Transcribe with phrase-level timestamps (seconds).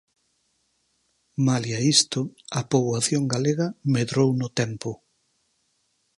[1.45, 2.21] Malia isto,
[2.59, 4.91] a poboación galega medrou no tempo.